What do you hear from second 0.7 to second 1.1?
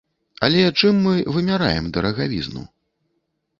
чым